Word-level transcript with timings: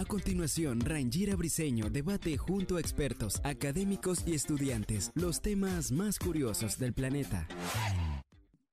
A 0.00 0.04
continuación, 0.06 0.80
Rangira 0.80 1.36
Briseño 1.36 1.90
debate 1.90 2.38
junto 2.38 2.76
a 2.76 2.80
expertos, 2.80 3.38
académicos 3.44 4.26
y 4.26 4.34
estudiantes 4.34 5.12
los 5.14 5.42
temas 5.42 5.92
más 5.92 6.18
curiosos 6.18 6.78
del 6.78 6.94
planeta. 6.94 7.46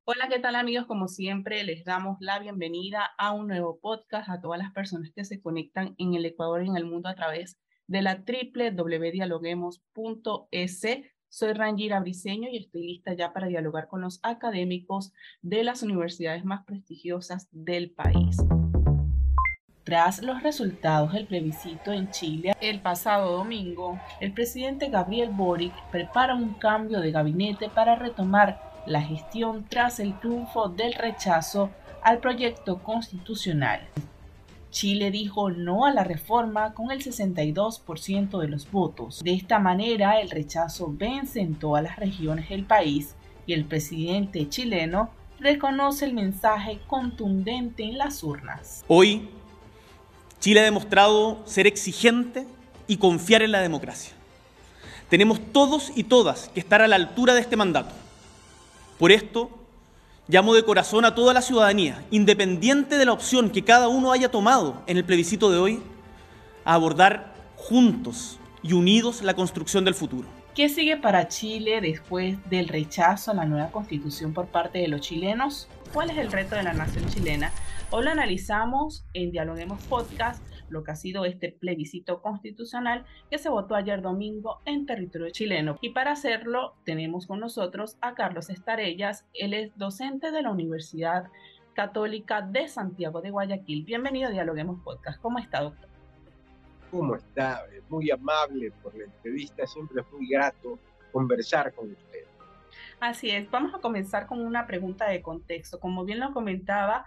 Hola, 0.05 0.29
¿qué 0.29 0.39
tal 0.39 0.55
amigos? 0.55 0.85
Como 0.85 1.09
siempre, 1.09 1.65
les 1.65 1.83
damos 1.83 2.15
la 2.21 2.39
bienvenida 2.39 3.09
a 3.17 3.33
un 3.33 3.49
nuevo 3.49 3.77
podcast 3.81 4.29
a 4.29 4.39
todas 4.39 4.57
las 4.57 4.71
personas 4.71 5.11
que 5.13 5.25
se 5.25 5.41
conectan 5.41 5.95
en 5.97 6.13
el 6.13 6.25
Ecuador 6.25 6.63
y 6.63 6.69
en 6.69 6.77
el 6.77 6.85
mundo 6.85 7.09
a 7.09 7.15
través 7.15 7.57
de 7.87 8.01
la 8.01 8.23
www.dialoguemos.es. 8.25 10.81
Soy 11.37 11.53
Rangira 11.53 11.99
Briseño 11.99 12.49
y 12.49 12.57
estoy 12.57 12.87
lista 12.87 13.13
ya 13.13 13.31
para 13.31 13.45
dialogar 13.45 13.87
con 13.87 14.01
los 14.01 14.19
académicos 14.23 15.13
de 15.43 15.63
las 15.63 15.83
universidades 15.83 16.43
más 16.43 16.65
prestigiosas 16.65 17.47
del 17.51 17.91
país. 17.91 18.37
Tras 19.83 20.23
los 20.23 20.41
resultados 20.41 21.13
del 21.13 21.27
plebiscito 21.27 21.93
en 21.93 22.09
Chile 22.09 22.53
el 22.59 22.81
pasado 22.81 23.37
domingo, 23.37 23.99
el 24.19 24.33
presidente 24.33 24.89
Gabriel 24.89 25.29
Boric 25.29 25.75
prepara 25.91 26.33
un 26.33 26.55
cambio 26.55 27.01
de 27.01 27.11
gabinete 27.11 27.69
para 27.69 27.93
retomar 27.93 28.59
la 28.87 29.03
gestión 29.03 29.63
tras 29.69 29.99
el 29.99 30.19
triunfo 30.19 30.69
del 30.69 30.93
rechazo 30.93 31.69
al 32.01 32.17
proyecto 32.17 32.81
constitucional. 32.81 33.87
Chile 34.71 35.11
dijo 35.11 35.49
no 35.49 35.85
a 35.85 35.91
la 35.91 36.03
reforma 36.03 36.73
con 36.73 36.91
el 36.91 37.03
62% 37.03 38.39
de 38.39 38.47
los 38.47 38.69
votos. 38.71 39.23
De 39.23 39.33
esta 39.33 39.59
manera, 39.59 40.19
el 40.19 40.29
rechazo 40.29 40.93
vence 40.95 41.39
en 41.39 41.55
todas 41.55 41.83
las 41.83 41.97
regiones 41.97 42.49
del 42.49 42.65
país 42.65 43.15
y 43.45 43.53
el 43.53 43.65
presidente 43.65 44.47
chileno 44.49 45.09
reconoce 45.39 46.05
el 46.05 46.13
mensaje 46.13 46.79
contundente 46.87 47.83
en 47.83 47.97
las 47.97 48.23
urnas. 48.23 48.83
Hoy, 48.87 49.29
Chile 50.39 50.59
ha 50.59 50.63
demostrado 50.63 51.41
ser 51.45 51.67
exigente 51.67 52.45
y 52.87 52.97
confiar 52.97 53.41
en 53.41 53.51
la 53.51 53.61
democracia. 53.61 54.13
Tenemos 55.09 55.39
todos 55.53 55.91
y 55.95 56.03
todas 56.03 56.49
que 56.49 56.59
estar 56.59 56.81
a 56.81 56.87
la 56.87 56.95
altura 56.97 57.33
de 57.33 57.41
este 57.41 57.55
mandato. 57.55 57.93
Por 58.99 59.11
esto, 59.11 59.49
llamo 60.27 60.53
de 60.53 60.63
corazón 60.63 61.05
a 61.05 61.15
toda 61.15 61.33
la 61.33 61.41
ciudadanía, 61.41 62.03
independiente 62.11 62.97
de 62.97 63.05
la 63.05 63.13
opción 63.13 63.49
que 63.49 63.63
cada 63.63 63.87
uno 63.87 64.11
haya 64.11 64.29
tomado 64.29 64.83
en 64.85 64.97
el 64.97 65.05
plebiscito 65.05 65.49
de 65.49 65.57
hoy, 65.57 65.83
a 66.65 66.73
abordar 66.73 67.33
juntos 67.55 68.39
y 68.61 68.73
unidos 68.73 69.21
la 69.21 69.35
construcción 69.35 69.85
del 69.85 69.93
futuro. 69.93 70.27
¿Qué 70.53 70.69
sigue 70.69 70.97
para 70.97 71.27
Chile 71.27 71.79
después 71.81 72.37
del 72.49 72.67
rechazo 72.67 73.31
a 73.31 73.35
la 73.35 73.45
nueva 73.45 73.71
constitución 73.71 74.33
por 74.33 74.47
parte 74.47 74.79
de 74.79 74.87
los 74.87 75.01
chilenos? 75.01 75.67
¿Cuál 75.93 76.09
es 76.09 76.17
el 76.17 76.31
reto 76.31 76.55
de 76.55 76.63
la 76.63 76.73
nación 76.73 77.07
chilena? 77.07 77.51
Hoy 77.91 78.03
lo 78.03 78.11
analizamos 78.11 79.05
en 79.13 79.31
Dialoguemos 79.31 79.81
Podcast, 79.83 80.43
lo 80.69 80.83
que 80.83 80.91
ha 80.91 80.95
sido 80.95 81.25
este 81.25 81.51
plebiscito 81.51 82.21
constitucional 82.21 83.05
que 83.29 83.37
se 83.37 83.49
votó 83.49 83.75
ayer 83.75 84.01
domingo 84.01 84.61
en 84.65 84.85
territorio 84.85 85.29
chileno. 85.29 85.77
Y 85.81 85.89
para 85.89 86.11
hacerlo 86.11 86.75
tenemos 86.83 87.27
con 87.27 87.39
nosotros 87.39 87.97
a 88.01 88.13
Carlos 88.13 88.49
Estarellas, 88.49 89.25
él 89.33 89.53
es 89.53 89.77
docente 89.77 90.31
de 90.31 90.41
la 90.41 90.51
Universidad 90.51 91.27
Católica 91.73 92.41
de 92.41 92.67
Santiago 92.67 93.21
de 93.21 93.29
Guayaquil. 93.29 93.83
Bienvenido 93.85 94.29
a 94.29 94.31
Dialoguemos 94.31 94.79
Podcast. 94.83 95.21
¿Cómo 95.21 95.37
está, 95.37 95.61
doctor? 95.61 95.87
¿Cómo 96.89 97.15
está? 97.15 97.65
Muy 97.89 98.09
amable 98.09 98.71
por 98.81 98.95
la 98.97 99.05
entrevista, 99.05 99.67
siempre 99.67 100.01
es 100.01 100.11
muy 100.11 100.27
grato 100.27 100.79
conversar 101.11 101.73
con 101.73 101.91
usted. 101.91 102.25
Así 102.99 103.29
es, 103.29 103.49
vamos 103.51 103.73
a 103.75 103.79
comenzar 103.79 104.25
con 104.25 104.39
una 104.39 104.65
pregunta 104.65 105.07
de 105.07 105.21
contexto. 105.21 105.79
Como 105.79 106.03
bien 106.03 106.19
lo 106.19 106.33
comentaba, 106.33 107.05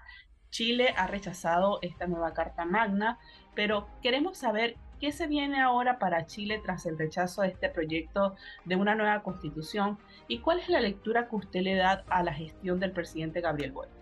Chile 0.51 0.95
ha 0.97 1.07
rechazado 1.07 1.79
esta 1.83 2.07
nueva 2.07 2.35
Carta 2.35 2.65
Magna, 2.65 3.19
pero 3.55 3.89
queremos 4.03 4.39
saber 4.39 4.77
qué 5.01 5.13
se 5.13 5.27
viene 5.27 5.61
ahora 5.61 5.99
para 5.99 6.27
Chile 6.27 6.61
tras 6.63 6.85
el 6.87 6.99
rechazo 6.99 7.43
de 7.43 7.49
este 7.49 7.71
proyecto 7.71 8.35
de 8.65 8.77
una 8.77 8.95
nueva 8.95 9.23
constitución 9.23 9.99
y 10.29 10.41
cuál 10.41 10.61
es 10.61 10.69
la 10.69 10.81
lectura 10.81 11.29
que 11.29 11.37
usted 11.37 11.63
le 11.63 11.77
da 11.77 12.05
a 12.09 12.23
la 12.23 12.35
gestión 12.35 12.79
del 12.79 12.93
presidente 12.93 13.41
Gabriel 13.41 13.73
Boric. 13.73 13.93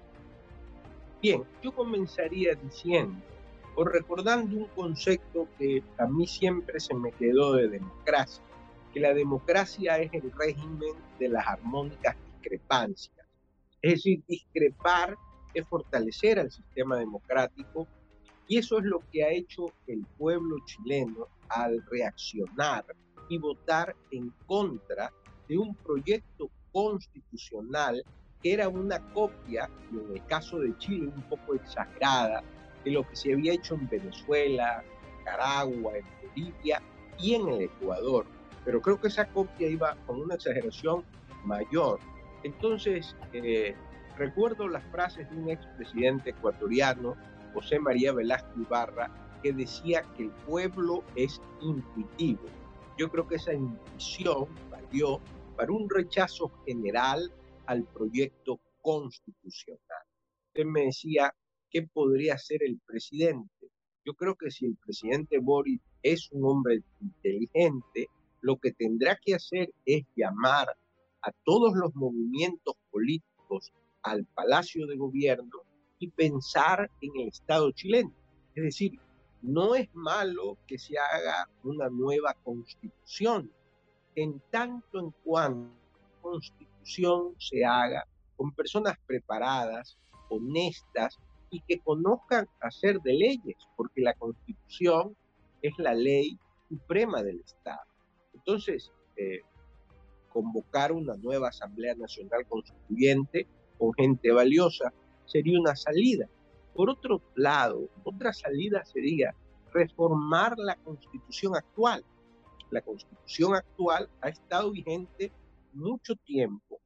Bien, 1.23 1.45
yo 1.63 1.73
comenzaría 1.73 2.55
diciendo 2.55 3.21
o 3.75 3.85
recordando 3.85 4.57
un 4.57 4.67
concepto 4.69 5.47
que 5.57 5.83
a 5.99 6.07
mí 6.07 6.27
siempre 6.27 6.81
se 6.81 6.95
me 6.95 7.13
quedó 7.13 7.55
de 7.55 7.69
democracia, 7.69 8.43
que 8.93 8.99
la 8.99 9.15
democracia 9.15 9.99
es 9.99 10.13
el 10.15 10.33
régimen 10.33 10.95
de 11.21 11.29
las 11.29 11.47
armónicas 11.47 12.17
discrepancias. 12.33 13.27
Es 13.81 13.93
decir, 13.93 14.23
discrepar 14.27 15.17
es 15.55 15.67
fortalecer 15.67 16.39
al 16.39 16.51
sistema 16.51 16.97
democrático 16.97 17.87
y 18.47 18.59
eso 18.59 18.79
es 18.79 18.85
lo 18.85 19.01
que 19.11 19.25
ha 19.25 19.31
hecho 19.31 19.67
el 19.87 20.05
pueblo 20.17 20.57
chileno 20.65 21.29
al 21.49 21.85
reaccionar 21.91 22.85
y 23.29 23.39
votar 23.39 23.95
en 24.11 24.31
contra 24.47 25.13
de 25.49 25.59
un 25.59 25.75
proyecto 25.75 26.51
constitucional 26.73 28.03
que 28.43 28.53
era 28.53 28.69
una 28.69 29.01
copia, 29.13 29.69
y 29.91 29.97
en 29.97 30.17
el 30.17 30.27
caso 30.27 30.61
de 30.61 30.77
Chile 30.79 31.13
un 31.15 31.23
poco 31.23 31.55
exagerada, 31.55 32.43
de 32.85 32.93
lo 32.93 33.07
que 33.09 33.17
se 33.17 33.33
había 33.33 33.53
hecho 33.53 33.75
en 33.75 33.89
Venezuela, 33.89 34.85
Nicaragua, 35.19 35.99
en 35.99 36.07
Bolivia 36.23 36.81
y 37.19 37.35
en 37.35 37.49
el 37.49 37.63
Ecuador. 37.63 38.25
Pero 38.65 38.81
creo 38.81 39.01
que 39.01 39.09
esa 39.09 39.27
copia 39.27 39.69
iba 39.69 39.97
con 40.07 40.21
una 40.21 40.37
exageración 40.37 41.05
mayor. 41.45 41.99
Entonces, 42.45 43.17
eh, 43.33 43.75
Recuerdo 44.19 44.67
las 44.67 44.85
frases 44.91 45.31
de 45.31 45.37
un 45.37 45.49
expresidente 45.49 46.31
ecuatoriano, 46.31 47.15
José 47.55 47.79
María 47.79 48.13
Velasco 48.13 48.51
Ibarra, 48.61 49.39
que 49.45 49.53
decía 49.53 50.03
que 50.17 50.25
el 50.25 50.31
pueblo 50.45 51.05
es 51.15 51.41
intuitivo. 51.61 52.43
Yo 52.99 53.09
creo 53.13 53.29
que 53.29 53.37
esa 53.37 53.55
intuición 53.55 54.49
valió 54.73 55.21
para 55.57 55.71
un 55.71 55.89
rechazo 55.89 56.51
general 56.67 57.33
al 57.67 57.85
proyecto 57.85 58.59
constitucional. 58.83 60.03
Usted 60.49 60.65
me 60.65 60.87
decía, 60.87 61.33
¿qué 61.71 61.83
podría 61.83 62.35
hacer 62.35 62.65
el 62.65 62.81
presidente? 62.85 63.71
Yo 64.05 64.15
creo 64.15 64.35
que 64.35 64.51
si 64.51 64.67
el 64.67 64.77
presidente 64.85 65.39
Boris 65.39 65.81
es 66.03 66.29
un 66.33 66.45
hombre 66.45 66.83
inteligente, 67.01 68.09
lo 68.41 68.57
que 68.57 68.73
tendrá 68.73 69.17
que 69.25 69.37
hacer 69.37 69.73
es 69.85 70.05
llamar 70.17 70.67
a 71.23 71.31
todos 71.45 71.75
los 71.77 71.95
movimientos 71.95 72.75
políticos 72.91 73.73
al 74.03 74.25
Palacio 74.27 74.87
de 74.87 74.97
Gobierno 74.97 75.63
y 75.99 76.09
pensar 76.11 76.91
en 77.01 77.11
el 77.21 77.29
Estado 77.29 77.71
chileno. 77.73 78.13
Es 78.55 78.65
decir, 78.65 78.99
no 79.43 79.75
es 79.75 79.89
malo 79.95 80.59
que 80.67 80.79
se 80.79 80.99
haga 80.99 81.49
una 81.63 81.89
nueva 81.89 82.35
constitución, 82.43 83.51
en 84.15 84.41
tanto 84.51 84.99
en 84.99 85.11
cuanto 85.25 85.73
la 86.01 86.21
constitución 86.21 87.35
se 87.39 87.65
haga 87.65 88.05
con 88.37 88.53
personas 88.53 88.97
preparadas, 89.07 89.97
honestas 90.29 91.19
y 91.51 91.61
que 91.63 91.81
conozcan 91.81 92.49
hacer 92.61 93.01
de 93.01 93.15
leyes, 93.15 93.57
porque 93.77 94.01
la 94.01 94.15
constitución 94.15 95.17
es 95.63 95.73
la 95.79 95.95
ley 95.95 96.39
suprema 96.69 97.23
del 97.23 97.41
Estado. 97.41 97.87
Entonces, 98.35 98.93
eh, 99.17 99.41
convocar 100.33 100.93
una 100.93 101.15
nueva 101.15 101.49
Asamblea 101.49 101.95
Nacional 101.95 102.47
Constituyente 102.47 103.47
con 103.79 103.93
gente 103.95 104.33
valiosa, 104.33 104.93
sería 105.25 105.61
una 105.61 105.77
salida. 105.77 106.29
Por 106.75 106.91
otro 106.91 107.23
lado, 107.35 107.89
otra 108.05 108.33
salida 108.33 108.85
sería 108.85 109.35
reformar 109.73 110.59
la 110.59 110.77
constitución 110.77 111.57
actual. 111.57 112.05
La 112.71 112.83
constitución 112.83 113.55
actual 113.55 114.09
ha 114.21 114.29
estado 114.29 114.71
vigente 114.73 115.33
mucho 115.73 116.15
tiempo 116.17 116.81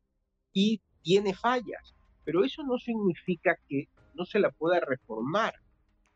y 0.53 0.81
tiene 1.03 1.35
fallas, 1.35 1.95
pero 2.25 2.45
eso 2.45 2.63
no 2.63 2.79
significa 2.79 3.57
que 3.69 3.89
no 4.15 4.25
se 4.25 4.39
la 4.39 4.51
pueda 4.51 4.81
reformar. 4.81 5.55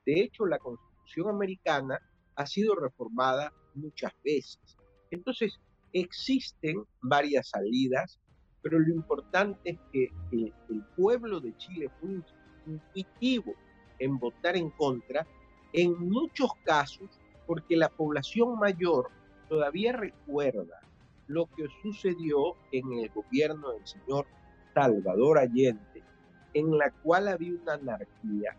De 0.05 0.21
hecho, 0.21 0.47
la 0.47 0.59
constitución 0.59 1.29
americana 1.31 2.01
ha 2.37 2.47
sido 2.47 2.75
reformada 2.75 3.53
muchas 3.75 4.13
veces. 4.23 4.77
Entonces, 5.11 5.59
existen 5.93 6.85
varias 7.01 7.49
salidas 7.49 8.21
pero 8.69 8.81
lo 8.81 8.93
importante 8.93 9.71
es 9.71 9.79
que 9.93 10.11
el, 10.33 10.53
pueblo 10.97 11.39
de 11.39 11.57
Chile 11.57 11.89
fue 12.01 12.21
intuitivo 12.67 13.55
en 14.01 14.19
votar 14.19 14.57
en 14.57 14.71
contra, 14.71 15.25
en 15.73 15.97
muchos 16.01 16.51
casos 16.65 17.09
porque 17.47 17.77
la 17.77 17.89
población 17.89 18.59
mayor 18.59 19.09
todavía 19.49 19.93
recuerda 19.93 20.81
lo 21.29 21.47
que 21.55 21.69
sucedió 21.81 22.57
en 22.73 22.93
el 22.95 23.09
gobierno 23.11 23.71
del 23.71 23.87
señor 23.87 24.27
Salvador 24.75 25.39
Allende, 25.39 26.03
en 26.53 26.77
la 26.77 26.91
cual 26.91 27.29
había 27.29 27.53
una 27.53 27.75
anarquía, 27.75 28.57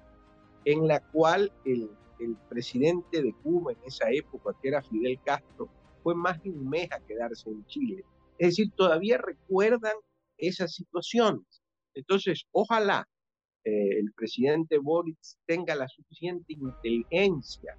en 0.63 0.88
la 0.88 1.01
cual 1.01 1.51
el, 1.65 1.92
el 2.21 2.38
presidente 2.48 3.21
de 3.21 3.33
Cuba 3.44 3.74
en 3.74 3.80
esa 3.86 4.09
época, 4.09 4.56
que 4.62 4.69
era 4.69 4.81
Fidel 4.81 5.19
Castro, 5.25 5.68
fue 6.01 6.15
más 6.15 6.42
de 6.44 6.51
un 6.51 6.69
mes 6.69 6.88
a 6.94 7.01
quedarse 7.01 7.50
en 7.50 7.65
Chile. 7.65 8.06
Es 8.39 8.49
decir, 8.49 8.71
todavía 8.75 9.17
recuerdan 9.17 9.95
esas 10.37 10.73
situaciones. 10.73 11.61
Entonces, 11.93 12.45
ojalá 12.51 13.07
eh, 13.63 13.99
el 13.99 14.13
presidente 14.13 14.77
Boris 14.77 15.37
tenga 15.45 15.75
la 15.75 15.87
suficiente 15.87 16.53
inteligencia, 16.53 17.77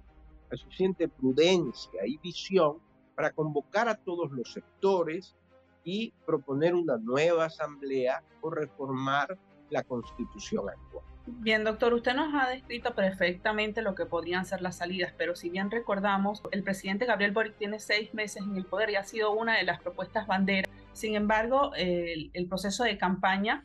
la 0.51 0.57
suficiente 0.57 1.07
prudencia 1.07 2.05
y 2.05 2.17
visión 2.17 2.79
para 3.15 3.31
convocar 3.31 3.87
a 3.89 3.95
todos 3.95 4.31
los 4.31 4.51
sectores 4.51 5.35
y 5.83 6.11
proponer 6.25 6.75
una 6.75 6.97
nueva 6.97 7.45
asamblea 7.45 8.23
o 8.41 8.49
reformar 8.49 9.37
la 9.69 9.83
constitución 9.83 10.69
actual. 10.69 11.08
Bien, 11.31 11.63
doctor, 11.63 11.93
usted 11.93 12.15
nos 12.15 12.33
ha 12.33 12.49
descrito 12.49 12.95
perfectamente 12.95 13.83
lo 13.83 13.93
que 13.93 14.07
podrían 14.07 14.47
ser 14.47 14.61
las 14.61 14.77
salidas, 14.77 15.13
pero 15.15 15.35
si 15.35 15.49
bien 15.51 15.69
recordamos, 15.69 16.41
el 16.51 16.63
presidente 16.63 17.05
Gabriel 17.05 17.31
Boric 17.31 17.55
tiene 17.55 17.79
seis 17.79 18.13
meses 18.15 18.41
en 18.41 18.57
el 18.57 18.65
poder 18.65 18.89
y 18.89 18.95
ha 18.95 19.03
sido 19.03 19.31
una 19.31 19.55
de 19.55 19.63
las 19.63 19.79
propuestas 19.79 20.25
banderas. 20.25 20.69
Sin 20.91 21.15
embargo, 21.15 21.71
el, 21.75 22.31
proceso 22.49 22.83
de 22.83 22.97
campaña 22.97 23.63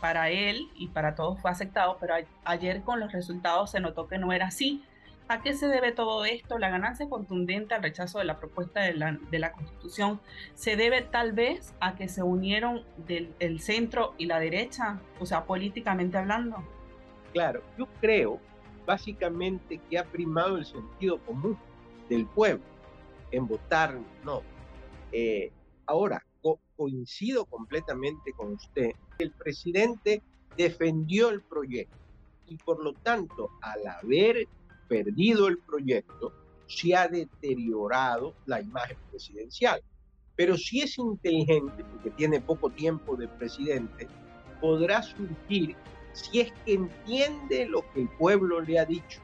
para 0.00 0.30
él 0.30 0.68
y 0.74 0.88
para 0.88 1.14
todos 1.14 1.38
fue 1.40 1.50
aceptado, 1.50 1.98
pero 2.00 2.14
ayer 2.44 2.80
con 2.80 2.98
los 2.98 3.12
resultados 3.12 3.72
se 3.72 3.80
notó 3.80 4.08
que 4.08 4.16
no 4.16 4.32
era 4.32 4.46
así. 4.46 4.82
¿A 5.28 5.42
qué 5.42 5.52
se 5.52 5.68
debe 5.68 5.92
todo 5.92 6.24
esto? 6.24 6.58
La 6.58 6.70
ganancia 6.70 7.10
contundente 7.10 7.74
al 7.74 7.82
rechazo 7.82 8.20
de 8.20 8.24
la 8.24 8.38
propuesta 8.38 8.80
de 8.80 8.94
la, 8.94 9.18
de 9.30 9.38
la 9.38 9.52
Constitución 9.52 10.18
se 10.54 10.76
debe 10.76 11.02
tal 11.02 11.32
vez 11.32 11.74
a 11.78 11.94
que 11.94 12.08
se 12.08 12.22
unieron 12.22 12.84
del 13.06 13.34
el 13.38 13.60
centro 13.60 14.14
y 14.16 14.26
la 14.26 14.40
derecha, 14.40 14.98
o 15.20 15.26
sea, 15.26 15.44
políticamente 15.44 16.16
hablando. 16.16 16.64
Claro, 17.32 17.62
yo 17.78 17.86
creo 18.00 18.40
básicamente 18.86 19.80
que 19.88 19.98
ha 19.98 20.04
primado 20.04 20.58
el 20.58 20.66
sentido 20.66 21.18
común 21.24 21.56
del 22.08 22.26
pueblo 22.26 22.64
en 23.30 23.46
votar 23.46 23.98
no. 24.24 24.42
Eh, 25.12 25.50
ahora, 25.86 26.24
co 26.42 26.58
coincido 26.76 27.44
completamente 27.46 28.32
con 28.32 28.52
usted. 28.54 28.92
El 29.18 29.30
presidente 29.32 30.22
defendió 30.56 31.30
el 31.30 31.42
proyecto 31.42 31.96
y 32.46 32.56
por 32.56 32.82
lo 32.82 32.92
tanto, 32.92 33.50
al 33.62 33.86
haber 33.86 34.46
perdido 34.88 35.48
el 35.48 35.58
proyecto, 35.58 36.32
se 36.66 36.94
ha 36.94 37.08
deteriorado 37.08 38.34
la 38.46 38.60
imagen 38.60 38.98
presidencial. 39.10 39.82
Pero 40.36 40.56
si 40.56 40.80
es 40.80 40.98
inteligente, 40.98 41.84
porque 41.84 42.10
tiene 42.10 42.40
poco 42.40 42.70
tiempo 42.70 43.16
de 43.16 43.28
presidente, 43.28 44.08
podrá 44.60 45.02
surgir 45.02 45.76
si 46.12 46.40
es 46.40 46.52
que 46.64 46.74
entiende 46.74 47.66
lo 47.66 47.82
que 47.92 48.02
el 48.02 48.08
pueblo 48.08 48.60
le 48.60 48.78
ha 48.78 48.84
dicho. 48.84 49.20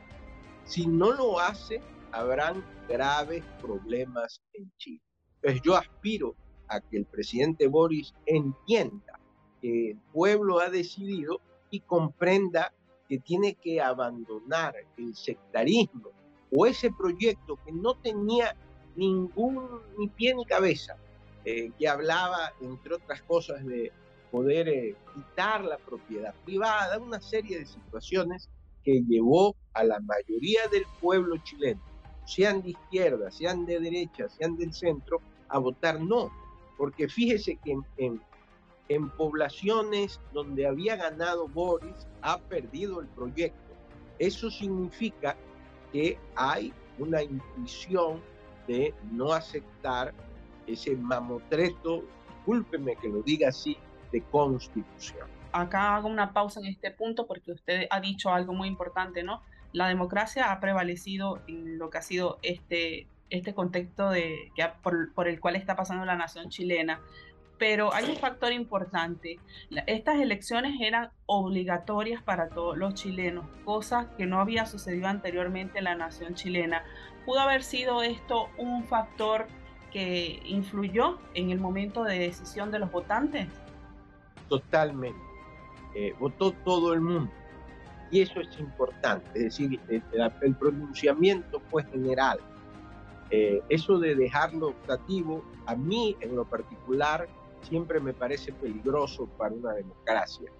Si 0.64 0.86
no 0.86 1.12
lo 1.12 1.38
hace, 1.40 1.80
habrán 2.12 2.64
graves 2.88 3.44
problemas 3.60 4.40
en 4.54 4.70
Chile. 4.78 5.02
Entonces 5.36 5.62
yo 5.62 5.76
aspiro 5.76 6.34
a 6.68 6.80
que 6.80 6.98
el 6.98 7.06
presidente 7.06 7.66
Boris 7.66 8.14
entienda 8.26 9.18
que 9.60 9.92
el 9.92 9.98
pueblo 10.12 10.60
ha 10.60 10.68
decidido 10.68 11.40
y 11.70 11.80
comprenda 11.80 12.72
que 13.08 13.18
tiene 13.18 13.54
que 13.54 13.80
abandonar 13.80 14.74
el 14.96 15.14
sectarismo 15.14 16.10
o 16.54 16.66
ese 16.66 16.90
proyecto 16.90 17.58
que 17.64 17.72
no 17.72 17.94
tenía 17.94 18.56
ningún 18.96 19.80
ni 19.96 20.08
pie 20.08 20.34
ni 20.34 20.44
cabeza, 20.44 20.96
eh, 21.44 21.70
que 21.78 21.88
hablaba, 21.88 22.52
entre 22.60 22.94
otras 22.94 23.22
cosas, 23.22 23.64
de 23.64 23.92
poder 24.30 24.68
eh, 24.68 24.96
quitar 25.14 25.64
la 25.64 25.78
propiedad 25.78 26.34
privada, 26.44 26.98
una 26.98 27.20
serie 27.20 27.58
de 27.58 27.66
situaciones 27.66 28.48
que 28.84 29.02
llevó 29.08 29.56
a 29.74 29.84
la 29.84 30.00
mayoría 30.00 30.68
del 30.70 30.84
pueblo 31.00 31.36
chileno, 31.38 31.80
sean 32.24 32.62
de 32.62 32.70
izquierda, 32.70 33.30
sean 33.30 33.66
de 33.66 33.80
derecha, 33.80 34.28
sean 34.28 34.56
del 34.56 34.72
centro, 34.72 35.20
a 35.48 35.58
votar 35.58 36.00
no. 36.00 36.30
Porque 36.76 37.08
fíjese 37.08 37.58
que 37.64 37.76
en, 37.96 38.20
en 38.88 39.10
poblaciones 39.10 40.20
donde 40.32 40.66
había 40.66 40.96
ganado 40.96 41.48
Boris, 41.48 42.06
ha 42.22 42.38
perdido 42.38 43.00
el 43.00 43.06
proyecto. 43.08 43.58
Eso 44.18 44.50
significa 44.50 45.36
que 45.92 46.18
hay 46.34 46.72
una 46.98 47.22
intuición 47.22 48.20
de 48.66 48.94
no 49.12 49.32
aceptar 49.32 50.12
ese 50.66 50.96
mamotreto, 50.96 52.04
discúlpeme 52.28 52.96
que 52.96 53.08
lo 53.08 53.22
diga 53.22 53.48
así, 53.48 53.76
de 54.12 54.22
constitución. 54.22 55.28
Acá 55.52 55.96
hago 55.96 56.08
una 56.08 56.32
pausa 56.32 56.60
en 56.60 56.66
este 56.66 56.90
punto 56.90 57.26
porque 57.26 57.52
usted 57.52 57.86
ha 57.90 58.00
dicho 58.00 58.32
algo 58.32 58.52
muy 58.52 58.68
importante, 58.68 59.22
¿no? 59.22 59.42
La 59.72 59.88
democracia 59.88 60.50
ha 60.52 60.60
prevalecido 60.60 61.40
en 61.46 61.78
lo 61.78 61.90
que 61.90 61.98
ha 61.98 62.02
sido 62.02 62.38
este, 62.42 63.06
este 63.30 63.54
contexto 63.54 64.10
de, 64.10 64.50
que 64.54 64.66
por, 64.82 65.12
por 65.14 65.28
el 65.28 65.40
cual 65.40 65.56
está 65.56 65.76
pasando 65.76 66.04
la 66.04 66.16
nación 66.16 66.48
chilena. 66.48 67.00
Pero 67.58 67.92
hay 67.92 68.08
un 68.08 68.16
factor 68.16 68.52
importante. 68.52 69.40
Estas 69.86 70.20
elecciones 70.20 70.80
eran 70.80 71.10
obligatorias 71.26 72.22
para 72.22 72.48
todos 72.50 72.78
los 72.78 72.94
chilenos, 72.94 73.46
cosa 73.64 74.10
que 74.16 74.26
no 74.26 74.40
había 74.40 74.64
sucedido 74.64 75.08
anteriormente 75.08 75.78
en 75.78 75.84
la 75.84 75.96
nación 75.96 76.34
chilena. 76.34 76.84
¿Pudo 77.26 77.40
haber 77.40 77.64
sido 77.64 78.02
esto 78.02 78.48
un 78.58 78.84
factor 78.84 79.48
que 79.90 80.40
influyó 80.44 81.18
en 81.34 81.50
el 81.50 81.58
momento 81.58 82.04
de 82.04 82.20
decisión 82.20 82.70
de 82.70 82.78
los 82.78 82.92
votantes? 82.92 83.48
Totalmente. 84.48 85.20
Eh, 85.94 86.14
votó 86.18 86.52
todo 86.64 86.92
el 86.92 87.00
mundo. 87.00 87.30
Y 88.10 88.22
eso 88.22 88.40
es 88.40 88.58
importante, 88.58 89.28
es 89.34 89.44
decir, 89.44 89.80
el, 89.88 90.56
pronunciamiento 90.56 91.60
fue 91.70 91.84
general. 91.84 92.38
Eh, 93.30 93.60
eso 93.68 93.98
de 93.98 94.14
dejarlo 94.14 94.68
optativo, 94.68 95.44
a 95.66 95.76
mí 95.76 96.16
en 96.20 96.34
lo 96.34 96.48
particular, 96.48 97.28
siempre 97.62 98.00
me 98.00 98.14
parece 98.14 98.52
peligroso 98.52 99.26
para 99.36 99.54
una 99.54 99.74
democracia. 99.74 100.50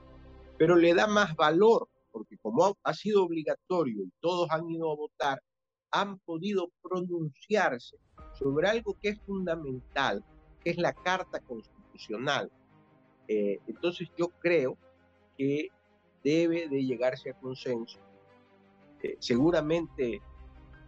Pero 0.58 0.77
le 0.77 0.93
da 0.94 1.06
más 1.06 1.34
valor, 1.36 1.89
porque 2.10 2.36
como 2.39 2.77
ha 2.82 2.94
sido 2.94 3.24
obligatorio 3.24 4.03
y 4.03 4.13
todos 4.20 4.51
han 4.51 4.69
ido 4.69 4.93
a 4.93 4.96
votar, 4.96 5.43
han 5.91 6.19
podido 6.19 6.70
pronunciarse 6.82 7.96
sobre 8.39 8.69
algo 8.69 8.94
que 9.01 9.10
es 9.10 9.20
fundamental, 9.20 10.22
que 10.63 10.70
es 10.70 10.77
la 10.77 10.93
Carta 10.93 11.41
Constitucional, 11.41 12.51
eh, 13.29 13.61
entonces 13.67 14.08
yo 14.17 14.29
creo 14.41 14.77
que 15.37 15.70
debe 16.25 16.69
de 16.69 16.85
llegarse 16.85 17.31
a 17.31 17.35
consenso. 17.35 17.99
Eh, 19.03 19.17
seguramente 19.20 20.20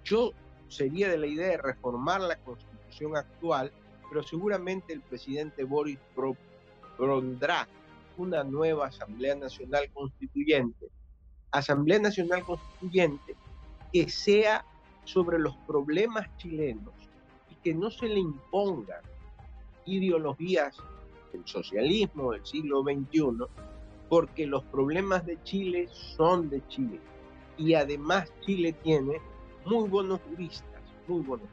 yo 0.03 0.33
sería 0.69 1.09
de 1.09 1.19
la 1.19 1.27
idea 1.27 1.49
de 1.49 1.57
reformar 1.59 2.21
la 2.23 2.37
constitución 2.37 3.17
actual, 3.17 3.73
pero 4.09 4.23
seguramente 4.23 4.93
el 4.93 5.03
presidente 5.03 5.65
Boris 5.65 5.99
propondrá 6.15 7.69
una 8.17 8.43
nueva 8.43 8.89
Asamblea 8.89 9.35
Nacional 9.37 9.91
Constituyente, 9.93 10.89
Asamblea 11.53 12.01
Nacional 12.01 12.45
Constituyente 12.45 13.37
que 13.93 14.09
sea 14.09 14.65
sobre 15.05 15.39
los 15.39 15.57
problemas 15.67 16.29
chilenos 16.37 16.95
y 17.51 17.55
que 17.57 17.75
no 17.75 17.91
se 17.91 18.07
le 18.07 18.21
impongan 18.21 19.03
ideologías 19.85 20.77
el 21.33 21.47
socialismo 21.47 22.33
del 22.33 22.45
siglo 22.45 22.83
XXI, 22.83 23.47
porque 24.09 24.47
los 24.47 24.65
problemas 24.65 25.25
de 25.27 25.43
Chile 25.45 25.89
son 25.93 26.51
de 26.51 26.67
Chile. 26.69 27.01
Y 27.57 27.75
además 27.75 28.33
Chile 28.41 28.73
tiene 28.83 29.21
muy 29.65 29.89
buenos 29.89 30.21
juristas, 30.29 30.83
muy 31.07 31.21
buenos. 31.21 31.49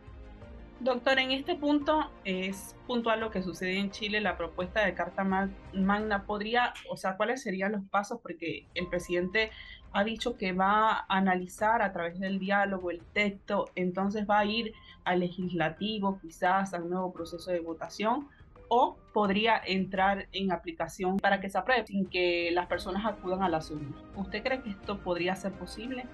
Doctor, 0.79 1.17
en 1.17 1.31
este 1.31 1.55
punto 1.55 2.11
es 2.23 2.75
puntual 2.85 3.19
lo 3.19 3.31
que 3.31 3.41
sucede 3.41 3.79
en 3.79 3.89
Chile, 3.89 4.21
la 4.21 4.37
propuesta 4.37 4.85
de 4.85 4.93
Carta 4.93 5.23
Magna 5.23 6.25
podría, 6.25 6.71
o 6.91 6.97
sea, 6.97 7.17
¿cuáles 7.17 7.41
serían 7.41 7.71
los 7.71 7.83
pasos? 7.85 8.19
Porque 8.21 8.67
el 8.75 8.87
presidente 8.87 9.49
ha 9.91 10.03
dicho 10.03 10.37
que 10.37 10.53
va 10.53 10.91
a 10.91 11.05
analizar 11.09 11.81
a 11.81 11.91
través 11.93 12.19
del 12.19 12.37
diálogo 12.37 12.91
el 12.91 13.01
texto, 13.01 13.71
entonces 13.73 14.27
va 14.29 14.37
a 14.39 14.45
ir 14.45 14.73
al 15.03 15.21
legislativo, 15.21 16.19
quizás 16.21 16.75
al 16.75 16.87
nuevo 16.87 17.11
proceso 17.11 17.49
de 17.49 17.59
votación, 17.59 18.27
o 18.69 18.97
podría 19.13 19.61
entrar 19.65 20.27
en 20.31 20.51
aplicación 20.51 21.17
para 21.17 21.39
que 21.39 21.49
se 21.49 21.57
apruebe 21.57 21.85
sin 21.87 22.05
que 22.05 22.49
las 22.51 22.67
personas 22.67 23.05
acudan 23.05 23.43
a 23.43 23.49
las 23.49 23.71
urnas. 23.71 23.93
¿Usted 24.15 24.43
cree 24.43 24.61
que 24.61 24.69
esto 24.71 24.99
podría 24.99 25.35
ser 25.35 25.53
posible? 25.53 26.05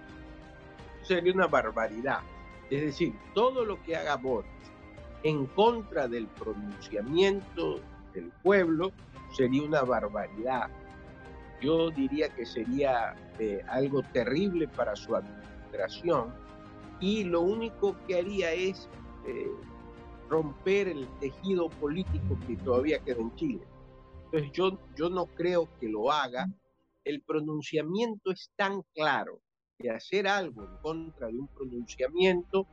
Sería 1.01 1.33
una 1.33 1.47
barbaridad. 1.47 2.19
Es 2.69 2.81
decir, 2.81 3.13
todo 3.33 3.65
lo 3.65 3.81
que 3.83 3.95
haga 3.95 4.15
Boris 4.15 4.51
en 5.23 5.45
contra 5.47 6.07
del 6.07 6.27
pronunciamiento 6.27 7.79
del 8.13 8.31
pueblo 8.43 8.91
sería 9.31 9.63
una 9.63 9.81
barbaridad. 9.81 10.69
yo 11.61 11.89
diría 11.91 12.27
que 12.27 12.45
sería 12.45 13.15
eh, 13.39 13.63
algo 13.69 14.01
terrible 14.11 14.67
para 14.67 14.95
su 14.97 15.15
administración 15.15 16.33
y 16.99 17.23
lo 17.23 17.41
único 17.41 17.95
que 18.05 18.17
haría 18.17 18.51
es 18.51 18.89
eh, 19.25 19.47
romper 20.33 20.87
el 20.87 21.07
tejido 21.19 21.69
político 21.69 22.39
que 22.47 22.57
todavía 22.57 22.97
queda 22.99 23.21
en 23.21 23.35
Chile. 23.35 23.61
Entonces 24.25 24.51
yo, 24.51 24.79
yo 24.95 25.09
no 25.09 25.27
creo 25.27 25.69
que 25.79 25.87
lo 25.87 26.11
haga. 26.11 26.47
El 27.05 27.21
pronunciamiento 27.21 28.31
es 28.31 28.49
tan 28.55 28.81
claro 28.95 29.39
que 29.77 29.91
hacer 29.91 30.27
algo 30.27 30.63
en 30.63 30.77
contra 30.77 31.27
de 31.27 31.37
un 31.37 31.47
pronunciamiento 31.49 32.65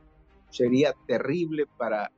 sería 0.49 0.93
terrible 1.05 1.67
para 1.77 2.11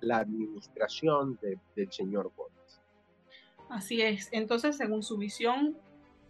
la 0.00 0.18
administración 0.18 1.38
del 1.74 1.92
señor 1.92 2.32
Gómez. 2.34 2.80
Así 3.68 4.00
es. 4.00 4.30
Entonces, 4.32 4.78
según 4.78 5.02
su 5.02 5.18
visión 5.18 5.76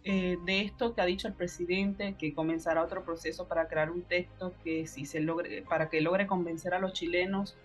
eh, 0.03 0.37
de 0.45 0.61
esto 0.61 0.93
que 0.93 1.01
ha 1.01 1.05
dicho 1.05 1.29
el 1.29 1.35
presidente, 1.35 2.15
que 2.19 2.33
comenzará 2.33 2.83
otro 2.83 3.05
proceso 3.05 3.47
para 3.47 3.69
crear 3.69 3.91
un 3.91 4.01
texto 4.01 4.53
que 4.63 4.87
si 4.87 5.05
se 5.05 5.21
logre, 5.21 5.61
para 5.61 5.89
que 5.89 6.01
logre 6.01 6.27
convencer 6.27 6.73
a 6.73 6.79
los 6.79 6.91
chilenos, 6.93 7.55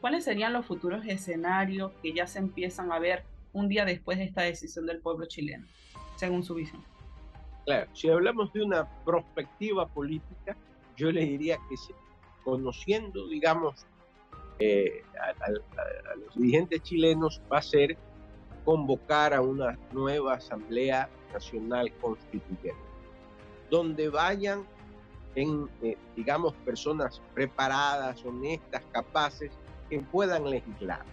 ¿cuáles 0.00 0.24
serían 0.24 0.52
los 0.52 0.66
futuros 0.66 1.04
escenarios 1.06 1.92
que 2.02 2.12
ya 2.12 2.26
se 2.26 2.38
empiezan 2.38 2.92
a 2.92 2.98
ver 2.98 3.24
un 3.52 3.68
día 3.68 3.84
después 3.84 4.18
de 4.18 4.24
esta 4.24 4.42
decisión 4.42 4.86
del 4.86 5.00
pueblo 5.00 5.26
chileno, 5.26 5.66
según 6.16 6.42
su 6.42 6.54
visión? 6.54 6.84
Claro, 7.64 7.90
si 7.94 8.08
hablamos 8.08 8.52
de 8.52 8.62
una 8.62 8.88
perspectiva 9.04 9.86
política, 9.86 10.56
yo 10.96 11.10
le 11.12 11.24
diría 11.24 11.58
que 11.68 11.76
conociendo, 12.42 13.28
digamos, 13.28 13.86
eh, 14.58 15.02
a, 15.20 16.16
los 16.16 16.34
dirigentes 16.34 16.82
chilenos 16.82 17.40
va 17.52 17.58
a 17.58 17.62
ser 17.62 17.96
convocar 18.64 19.34
a 19.34 19.40
una 19.40 19.78
nueva 19.92 20.34
Asamblea 20.34 21.08
Nacional 21.32 21.92
Constituyente, 22.00 22.74
donde 23.70 24.08
vayan, 24.08 24.64
eh, 25.36 25.96
digamos, 26.16 26.54
personas 26.64 27.22
preparadas, 27.34 28.24
honestas, 28.24 28.82
capaces, 28.92 29.52
que 29.88 30.00
puedan 30.00 30.48
legislar. 30.48 31.04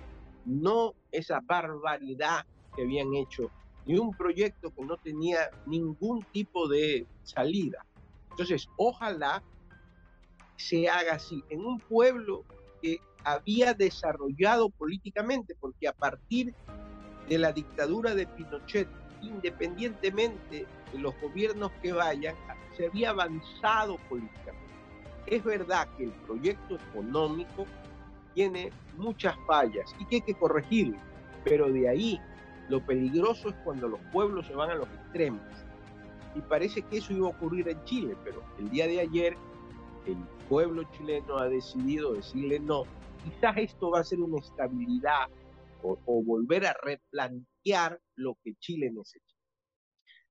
No 0.45 0.93
esa 1.11 1.39
barbaridad 1.41 2.45
que 2.75 2.83
habían 2.83 3.13
hecho, 3.13 3.49
ni 3.85 3.97
un 3.97 4.11
proyecto 4.15 4.71
que 4.71 4.83
no 4.83 4.97
tenía 4.97 5.49
ningún 5.65 6.23
tipo 6.31 6.67
de 6.67 7.07
salida. 7.23 7.85
Entonces, 8.31 8.67
ojalá 8.77 9.43
se 10.57 10.89
haga 10.89 11.15
así, 11.15 11.43
en 11.49 11.65
un 11.65 11.79
pueblo 11.79 12.43
que 12.81 12.97
había 13.23 13.73
desarrollado 13.73 14.69
políticamente, 14.69 15.55
porque 15.59 15.87
a 15.87 15.93
partir 15.93 16.53
de 17.29 17.37
la 17.37 17.51
dictadura 17.51 18.13
de 18.13 18.27
Pinochet, 18.27 18.87
independientemente 19.21 20.67
de 20.91 20.99
los 20.99 21.19
gobiernos 21.21 21.71
que 21.81 21.91
vayan, 21.91 22.35
se 22.77 22.87
había 22.87 23.11
avanzado 23.11 23.97
políticamente. 24.09 24.65
Es 25.27 25.43
verdad 25.43 25.87
que 25.97 26.03
el 26.03 26.11
proyecto 26.11 26.75
económico 26.75 27.65
tiene 28.35 28.71
muchas 28.97 29.35
fallas 29.47 29.95
y 29.99 30.05
que 30.05 30.17
hay 30.17 30.21
que 30.21 30.35
corregirlo, 30.35 30.99
pero 31.43 31.71
de 31.71 31.89
ahí 31.89 32.21
lo 32.69 32.85
peligroso 32.85 33.49
es 33.49 33.55
cuando 33.63 33.87
los 33.87 33.99
pueblos 34.11 34.45
se 34.45 34.53
van 34.53 34.69
a 34.69 34.75
los 34.75 34.87
extremos. 34.87 35.41
Y 36.35 36.41
parece 36.41 36.83
que 36.83 36.97
eso 36.97 37.13
iba 37.13 37.27
a 37.27 37.31
ocurrir 37.31 37.67
en 37.69 37.83
Chile, 37.85 38.15
pero 38.23 38.43
el 38.59 38.69
día 38.69 38.85
de 38.85 38.99
ayer 38.99 39.35
el 40.05 40.17
pueblo 40.47 40.83
chileno 40.91 41.39
ha 41.39 41.47
decidido 41.47 42.13
decirle 42.13 42.59
no 42.59 42.83
quizás 43.25 43.57
esto 43.57 43.91
va 43.91 43.99
a 43.99 44.03
ser 44.03 44.19
una 44.19 44.39
estabilidad 44.39 45.27
o, 45.81 46.23
volver 46.23 46.65
a 46.65 46.75
replantear 46.81 48.01
lo 48.15 48.37
que 48.43 48.55
Chile 48.55 48.89
necesita. 48.91 49.24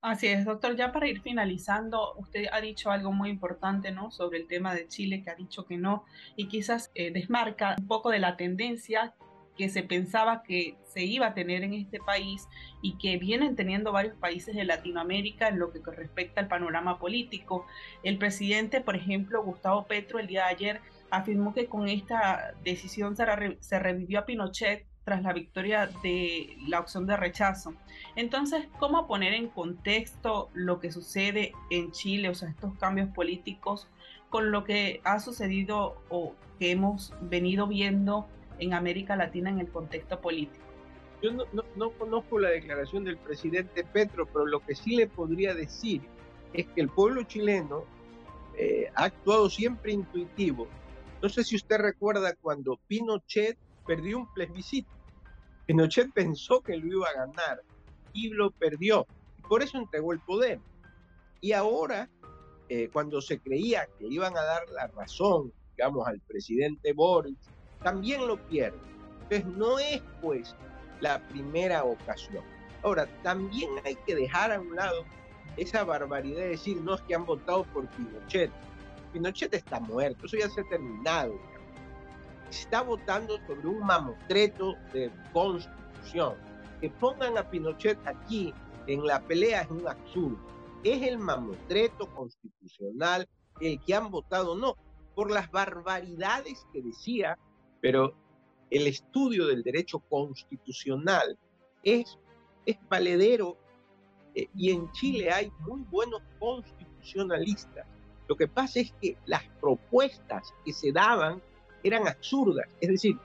Así 0.05 0.27
es, 0.27 0.45
doctor. 0.45 0.77
Ya 0.77 0.93
para 0.93 1.09
ir 1.09 1.23
finalizando, 1.23 2.13
usted 2.19 2.45
ha 2.53 2.61
dicho 2.61 2.91
algo 2.91 3.11
muy 3.11 3.31
importante, 3.31 3.91
¿no? 3.91 4.11
Sobre 4.11 4.37
el 4.37 4.47
tema 4.47 4.75
de 4.75 4.87
Chile, 4.87 5.23
que 5.23 5.31
ha 5.31 5.35
dicho 5.35 5.65
que 5.65 5.79
no, 5.79 6.05
y 6.37 6.47
quizás 6.49 6.91
eh, 6.95 7.11
desmarca 7.11 7.75
un 7.79 7.87
poco 7.87 8.11
de 8.11 8.19
la 8.19 8.37
tendencia 8.37 9.15
que 9.57 9.71
se 9.71 9.83
pensaba 9.83 10.43
que 10.43 10.77
se 10.85 11.05
iba 11.05 11.29
a 11.29 11.33
tener 11.33 11.63
en 11.63 11.73
este 11.73 12.01
país 12.01 12.47
y 12.83 12.99
que 12.99 13.17
vienen 13.17 13.57
teniendo 13.57 13.93
varios 13.93 14.15
países 14.17 14.55
de 14.55 14.65
Latinoamérica 14.65 15.49
en 15.49 15.59
lo 15.59 15.73
que 15.73 15.81
respecta 15.91 16.43
al 16.43 16.49
panorama 16.49 16.99
político. 16.99 17.67
El 18.03 18.19
presidente, 18.19 18.83
por 18.83 18.97
ejemplo, 18.97 19.43
Gustavo 19.43 19.87
Petro, 19.87 20.19
el 20.19 20.27
día 20.27 20.45
de 20.45 20.51
ayer 20.51 20.81
afirmó 21.09 21.55
que 21.55 21.65
con 21.65 21.89
esta 21.89 22.53
decisión 22.63 23.17
se, 23.17 23.79
revivió 23.79 24.19
a 24.19 24.27
Pinochet 24.27 24.85
tras 25.05 25.23
la 25.23 25.33
victoria 25.33 25.91
de 26.03 26.57
la 26.67 26.81
opción 26.81 27.07
de 27.07 27.17
rechazo. 27.17 27.75
Entonces, 28.17 28.67
¿cómo 28.79 29.07
poner 29.07 29.35
en 29.35 29.49
contexto 29.49 30.51
lo 30.55 30.81
que 30.81 30.91
sucede 30.91 31.53
en 31.71 31.93
Chile, 31.93 32.29
o 32.29 32.35
sea, 32.35 32.49
estos 32.49 32.75
cambios 32.79 33.09
políticos, 33.11 33.89
con 34.31 34.51
lo 34.51 34.65
que 34.65 35.01
ha 35.05 35.21
sucedido 35.21 35.97
o 36.09 36.35
que 36.59 36.71
hemos 36.71 37.13
venido 37.21 37.67
viendo 37.67 38.27
en 38.59 38.75
América 38.75 39.17
Latina 39.17 39.51
en 39.51 39.61
el 39.61 39.71
contexto 39.71 40.21
político? 40.21 40.65
Yo 41.23 41.33
no, 41.33 41.91
conozco 41.91 42.39
la 42.39 42.51
declaración 42.51 43.05
del 43.05 43.17
presidente 43.17 43.85
Petro, 43.85 44.27
pero 44.27 44.47
lo 44.47 44.61
que 44.61 44.75
sí 44.75 44.97
le 44.97 45.07
podría 45.07 45.55
decir 45.55 46.03
es 46.53 46.67
que 46.67 46.81
el 46.81 46.89
pueblo 46.89 47.23
chileno 47.23 47.85
eh, 48.57 48.91
ha 48.95 49.05
actuado 49.05 49.49
siempre 49.49 49.93
intuitivo 49.93 50.69
no 51.25 51.31
sé 51.31 51.43
si 51.43 51.57
usted 51.57 51.79
recuerda 51.79 52.35
cuando 52.35 52.79
Pinochet 52.87 53.57
perdió 53.87 54.19
un 54.19 54.35
plebiscito. 54.35 54.91
Pinochet 55.67 56.13
pensó 56.13 56.61
que 56.61 56.77
lo 56.77 56.87
iba 56.87 57.09
a 57.09 57.27
ganar 57.27 57.63
y 58.13 58.29
lo 58.31 58.51
perdió. 58.51 59.07
por 59.49 59.63
eso 59.63 59.79
entregó 59.79 60.13
el 60.13 60.21
poder. 60.21 60.61
Y 61.41 61.53
ahora, 61.53 62.09
eh, 62.69 62.89
cuando 62.93 63.21
se 63.21 63.39
creía 63.39 63.87
que 63.99 64.07
iban 64.07 64.37
a 64.37 64.43
dar 64.43 64.69
la 64.71 64.87
razón, 64.89 65.53
digamos, 65.77 66.07
al 66.07 66.21
presidente 66.21 66.93
Boris, 66.95 67.37
también 67.83 68.27
lo 68.27 68.39
pierde. 68.49 68.79
Entonces 69.23 69.47
no 69.47 69.79
es 69.79 70.03
pues 70.23 70.55
la 71.01 71.21
primera 71.29 71.85
ocasión. 71.85 72.43
Ahora, 72.83 73.07
también 73.23 73.71
hay 73.85 73.97
que 74.07 74.15
dejar 74.15 74.53
a 74.53 74.61
un 74.61 74.75
lado 74.75 75.05
esa 75.57 75.85
barbaridad 75.85 76.41
de 76.41 76.49
decir, 76.51 76.79
no 76.79 76.95
es 76.95 77.03
que 77.03 77.15
han 77.15 77.27
votado 77.27 77.65
por 77.65 77.87
Pinochet. 77.91 78.51
Pinochet 79.13 79.55
está 79.55 79.81
muerto, 79.81 80.27
eso 80.27 80.37
ya 80.37 80.49
se 80.49 80.61
ha 80.63 80.65
terminado. 80.65 81.39
Está 82.61 82.83
votando 82.83 83.39
sobre 83.47 83.67
un 83.67 83.85
mamotreto 83.85 84.75
de 84.93 85.11
constitución. 85.33 86.35
Que 86.81 86.91
pongan 86.91 87.37
a 87.37 87.49
Pinochet 87.51 87.99
aquí 88.07 88.55
en 88.87 89.05
la 89.07 89.21
pelea 89.21 89.63
es 89.63 89.71
un 89.71 89.87
absurdo. 89.89 90.39
Es 90.83 91.03
el 91.03 91.19
mamotreto 91.19 92.07
constitucional 92.15 93.29
el 93.61 93.81
que 93.81 93.95
han 93.95 94.11
votado, 94.11 94.57
no, 94.57 94.77
por 95.15 95.31
las 95.31 95.51
barbaridades 95.51 96.67
que 96.73 96.83
decía, 96.83 97.39
pero 97.81 98.15
el 98.71 98.87
estudio 98.87 99.47
del 99.47 99.63
derecho 99.63 100.01
constitucional 100.01 101.39
es, 101.83 102.19
es 102.67 102.77
valedero 102.89 103.57
eh, 104.35 104.49
y 104.55 104.73
en 104.73 104.91
Chile 104.93 105.31
hay 105.31 105.53
muy 105.61 105.83
buenos 105.91 106.21
constitucionalistas 106.41 107.87
lo 108.27 108.37
que 108.37 108.49
pasa 108.49 108.81
es 108.81 108.93
que 109.01 109.17
las 109.27 109.43
propuestas 109.61 110.55
que 110.65 110.73
se 110.73 110.93
daban 110.93 111.43
eran 111.85 112.09
absurdas, 112.09 112.67
es 112.81 112.89
decir, 112.89 113.17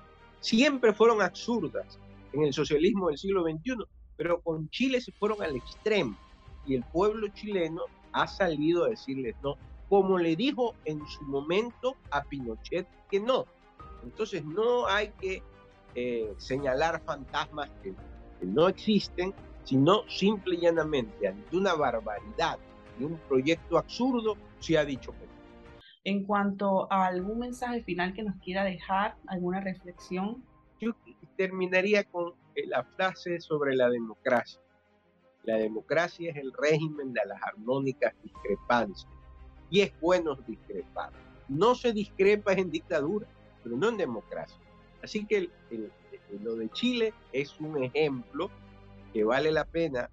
siempre 0.41 0.93
fueron 0.93 1.21
absurdas 1.21 1.97
en 2.33 2.43
el 2.43 2.53
socialismo 2.53 3.07
del 3.07 3.17
siglo 3.17 3.43
XXI, 3.43 3.85
pero 4.17 4.41
con 4.41 4.69
Chile 4.69 5.01
se 5.01 5.11
fueron 5.13 5.41
al 5.41 5.55
extremo 5.55 6.15
y 6.67 6.75
el 6.75 6.83
pueblo 6.83 7.29
chileno 7.29 7.83
ha 8.11 8.27
salido 8.27 8.85
a 8.85 8.89
decirles 8.89 9.35
no, 9.41 9.55
como 9.87 10.17
le 10.17 10.35
dijo 10.35 10.75
en 10.85 11.05
su 11.07 11.23
momento 11.23 11.95
a 12.11 12.23
Pinochet 12.23 12.87
que 13.09 13.19
no. 13.19 13.45
Entonces 14.03 14.43
no 14.43 14.87
hay 14.87 15.09
que 15.19 15.41
eh, 15.95 16.33
señalar 16.37 17.01
fantasmas 17.03 17.69
que, 17.81 17.93
que 18.39 18.45
no 18.45 18.67
existen, 18.67 19.33
sino 19.63 20.07
simple 20.07 20.55
y 20.55 20.61
llanamente 20.61 21.27
ante 21.27 21.57
una 21.57 21.73
barbaridad 21.73 22.59
y 22.99 23.05
un 23.05 23.17
proyecto 23.27 23.77
absurdo, 23.77 24.35
se 24.59 24.77
ha 24.77 24.85
dicho 24.85 25.11
que 25.11 25.28
En 26.03 26.23
cuanto 26.25 26.91
a 26.91 27.07
algún 27.07 27.39
mensaje 27.39 27.83
final 27.83 28.13
que 28.13 28.23
nos 28.23 28.35
quiera 28.37 28.63
dejar, 28.63 29.15
alguna 29.27 29.59
reflexión. 29.59 30.43
Yo 30.79 30.95
terminaría 31.35 32.03
con 32.05 32.33
eh, 32.55 32.65
la 32.67 32.83
frase 32.83 33.39
sobre 33.41 33.75
la 33.75 33.89
democracia. 33.89 34.61
La 35.43 35.57
democracia 35.57 36.31
es 36.31 36.37
el 36.37 36.53
régimen 36.53 37.13
de 37.13 37.21
las 37.25 37.41
armónicas 37.43 38.13
discrepancias 38.23 39.11
y 39.69 39.81
es 39.81 39.99
bueno 39.99 40.35
discrepar. 40.35 41.11
No 41.47 41.75
se 41.75 41.93
discrepa 41.93 42.53
en 42.53 42.69
dictadura, 42.69 43.27
pero 43.63 43.75
no 43.75 43.89
en 43.89 43.97
democracia. 43.97 44.59
Así 45.03 45.25
que 45.25 45.49
lo 46.41 46.55
de 46.55 46.69
Chile 46.69 47.13
es 47.31 47.59
un 47.59 47.83
ejemplo 47.83 48.49
que 49.13 49.23
vale 49.23 49.51
la 49.51 49.65
pena 49.65 50.09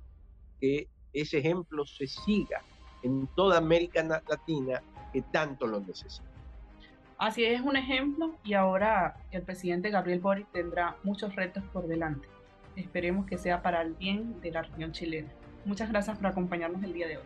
que 0.61 0.89
ese 1.13 1.39
ejemplo 1.39 1.85
se 1.87 2.07
siga 2.07 2.63
en 3.03 3.27
toda 3.35 3.59
América 3.59 4.03
Latina 4.03 4.83
que 5.13 5.23
tanto 5.23 5.67
lo 5.67 5.81
necesita. 5.81 6.25
Así 7.19 7.45
es 7.45 7.63
un 7.63 7.77
ejemplo 7.77 8.37
y 8.45 8.53
ahora 8.53 9.17
el 9.31 9.43
presidente 9.43 9.91
Gabriel 9.91 10.21
Boric 10.21 10.51
tendrá 10.53 10.97
muchos 11.03 11.35
retos 11.35 11.65
por 11.73 11.87
delante. 11.87 12.29
Esperemos 12.77 13.27
que 13.27 13.39
sea 13.39 13.63
para 13.63 13.81
el 13.81 13.95
bien 13.95 14.39
de 14.43 14.51
la 14.51 14.63
región 14.63 14.93
chilena. 14.93 15.31
Muchas 15.65 15.89
gracias 15.91 16.19
por 16.19 16.27
acompañarnos 16.27 16.83
el 16.83 16.93
día 16.93 17.09
de 17.09 17.17
hoy. 17.17 17.25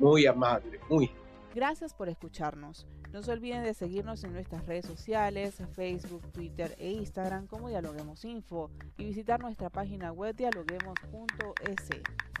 Muy 0.00 0.26
amable, 0.26 0.80
muy. 0.90 1.10
Gracias 1.54 1.94
por 1.94 2.08
escucharnos. 2.08 2.86
No 3.12 3.22
se 3.22 3.32
olviden 3.32 3.62
de 3.62 3.72
seguirnos 3.72 4.24
en 4.24 4.32
nuestras 4.32 4.66
redes 4.66 4.84
sociales, 4.84 5.62
Facebook, 5.74 6.20
Twitter 6.32 6.74
e 6.78 6.90
Instagram 6.90 7.46
como 7.46 7.68
Dialoguemos 7.68 8.24
Info 8.24 8.70
y 8.98 9.04
visitar 9.04 9.40
nuestra 9.40 9.70
página 9.70 10.12
web 10.12 10.34
dialoguemos.es. 10.36 11.88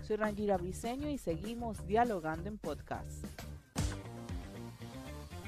Soy 0.02 0.16
Rangira 0.16 0.58
Briseño 0.58 1.08
y 1.08 1.16
seguimos 1.16 1.86
dialogando 1.86 2.48
en 2.48 2.58
podcast. 2.58 3.24